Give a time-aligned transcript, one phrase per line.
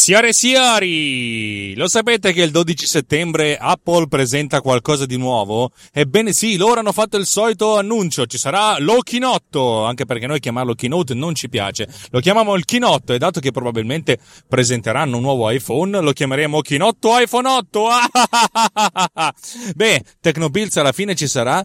[0.00, 5.72] Signore e signori, lo sapete che il 12 settembre Apple presenta qualcosa di nuovo?
[5.92, 10.40] Ebbene sì, loro hanno fatto il solito annuncio, ci sarà lo Chinotto, anche perché noi
[10.40, 15.22] chiamarlo Keynote non ci piace, lo chiamiamo il Chinotto e dato che probabilmente presenteranno un
[15.22, 17.88] nuovo iPhone, lo chiameremo Chinotto iPhone 8.
[19.76, 21.62] Beh, Tecnobills alla fine ci sarà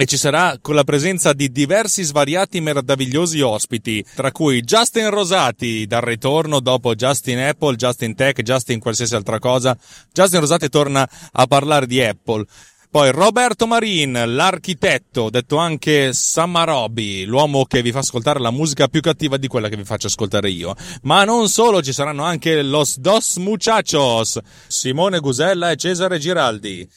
[0.00, 5.88] e ci sarà con la presenza di diversi svariati meravigliosi ospiti, tra cui Justin Rosati
[5.88, 9.76] dal ritorno dopo Justin Apple, Justin Tech, Justin qualsiasi altra cosa.
[10.12, 12.44] Justin Rosati torna a parlare di Apple.
[12.90, 19.02] Poi Roberto Marin, l'architetto, detto anche Samarobi, l'uomo che vi fa ascoltare la musica più
[19.02, 20.74] cattiva di quella che vi faccio ascoltare io.
[21.02, 24.38] Ma non solo, ci saranno anche Los Dos Muchachos,
[24.68, 26.88] Simone Gusella e Cesare Giraldi.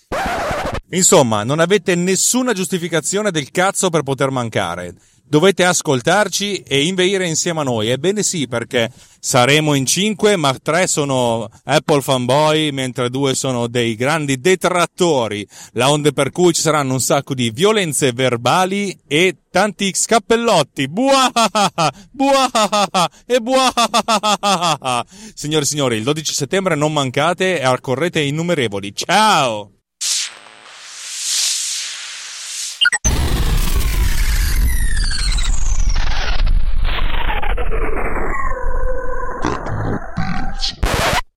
[0.91, 4.95] Insomma, non avete nessuna giustificazione del cazzo per poter mancare.
[5.23, 7.89] Dovete ascoltarci e inveire insieme a noi.
[7.89, 13.95] Ebbene sì, perché saremo in cinque, ma tre sono Apple fanboy, mentre due sono dei
[13.95, 15.47] grandi detrattori.
[15.73, 20.89] La onde per cui ci saranno un sacco di violenze verbali e tanti scappellotti.
[20.89, 21.93] Buahaha!
[22.11, 23.11] Buahaha!
[23.27, 25.05] E buahaha!
[25.35, 28.93] Signore e signori, il 12 settembre non mancate e accorrete innumerevoli.
[28.95, 29.80] Ciao!